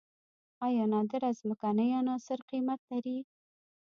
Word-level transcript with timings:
آیا 0.65 0.83
نادره 0.93 1.29
ځمکنۍ 1.39 1.89
عناصر 1.99 2.39
قیمت 2.49 2.79
لري؟ 2.91 3.17